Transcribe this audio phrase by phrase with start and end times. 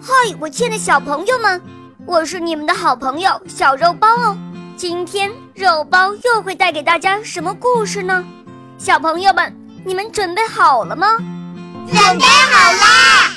[0.00, 1.60] 嗨，我亲爱的小朋友们，
[2.06, 4.38] 我是你们的好朋友小肉包哦。
[4.76, 8.24] 今天肉包又会带给大家什么故事呢？
[8.78, 9.52] 小朋友们，
[9.84, 11.16] 你们准备好了吗？
[11.88, 13.34] 准备好啦！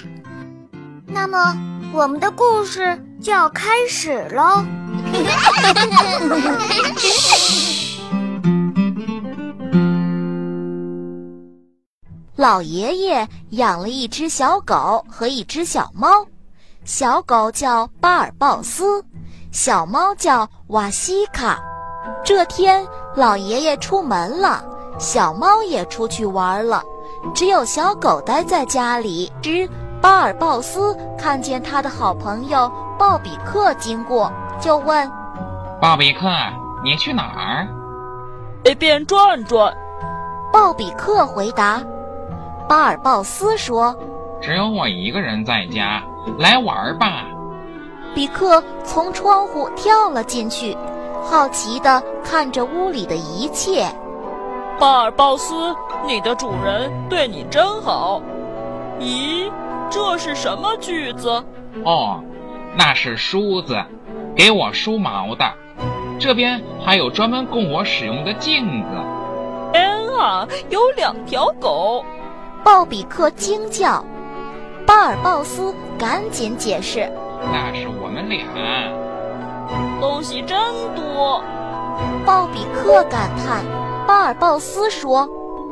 [1.07, 1.57] 那么，
[1.91, 4.63] 我们的故事就要开始喽。
[12.35, 16.27] 老爷爷养了一只小狗和一只小猫，
[16.83, 19.05] 小狗叫巴尔鲍斯，
[19.51, 21.59] 小猫叫瓦西卡。
[22.23, 24.63] 这天，老爷爷出门了，
[24.97, 26.81] 小猫也出去玩了，
[27.35, 29.31] 只有小狗待在家里。
[29.43, 29.69] 只
[30.01, 35.09] 巴尔鲍斯看见他的好朋友鲍比克经过，就问
[35.79, 36.27] ：“鲍比克，
[36.83, 37.67] 你去哪儿
[38.65, 39.71] ？”“随便转转。”
[40.51, 41.79] 鲍比克回答。
[42.67, 43.95] 巴尔鲍斯说
[44.41, 46.03] ：“只有我一个人在家，
[46.37, 47.25] 来玩吧。”
[48.13, 50.75] 比克从窗户跳了进去，
[51.23, 53.85] 好奇地看着屋里的一切。
[54.77, 55.75] 巴尔鲍斯，
[56.05, 58.21] 你的主人对你真好。
[58.99, 59.49] 咦，
[59.89, 61.43] 这是什么锯子？
[61.85, 62.21] 哦，
[62.75, 63.81] 那是梳子，
[64.35, 65.45] 给我梳毛的。
[66.19, 68.87] 这边还有专门供我使用的镜子。
[69.71, 69.89] 天
[70.19, 72.03] 啊，有两条狗！
[72.63, 74.03] 鲍比克惊叫，
[74.85, 77.11] 巴尔鲍斯赶紧解释
[77.51, 78.45] ：“那是我们俩。”
[80.01, 80.59] 东西真
[80.95, 81.43] 多，
[82.25, 83.63] 鲍比克感叹。
[84.07, 85.27] 巴尔鲍斯说：“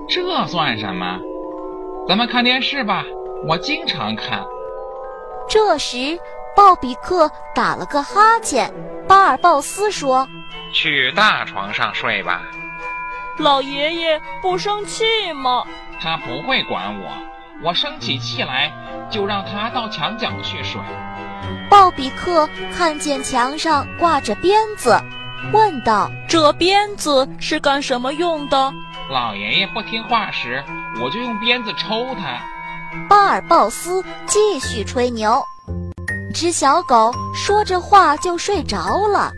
[0.08, 1.20] 这算什么？
[2.08, 3.04] 咱们看电视吧，
[3.48, 4.46] 我经常看。”
[5.50, 6.20] 这时，
[6.56, 8.72] 鲍比克打了个哈欠。
[9.08, 10.28] 巴尔鲍斯说
[10.72, 12.44] ：“去大床上睡吧。”
[13.40, 15.64] 老爷爷不生气吗？
[16.02, 17.10] 他不会管我，
[17.64, 18.72] 我生起气来
[19.12, 20.82] 就让他到墙角去睡。
[21.70, 25.00] 鲍比克看见墙上挂着鞭子，
[25.52, 28.72] 问道：“这鞭子是干什么用的？”
[29.10, 30.64] 老爷爷不听话时，
[31.02, 32.40] 我就用鞭子抽他。
[33.08, 35.44] 巴尔鲍斯继续吹牛。
[36.34, 39.32] 只小狗说着话就睡着了。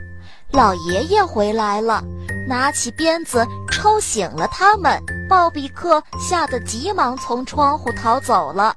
[0.52, 2.04] 老爷爷回来了，
[2.48, 5.02] 拿起鞭子抽醒了他们。
[5.32, 8.76] 鲍比克吓得急忙从窗户逃走了，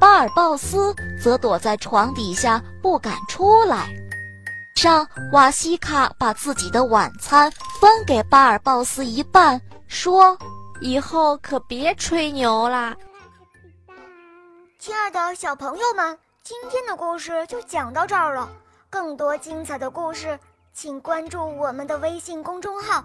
[0.00, 0.92] 巴尔鲍斯
[1.22, 3.88] 则躲在床底下不敢出来。
[4.74, 7.48] 上瓦西卡把自己的晚餐
[7.80, 10.36] 分给巴尔鲍斯一半，说
[10.82, 12.96] ：“以后可别吹牛啦。”
[14.80, 18.50] 亲爱的小朋友们，今天的故事就讲到这儿了。
[18.90, 20.36] 更多精彩的故事，
[20.74, 23.04] 请关注我们的微信公众号。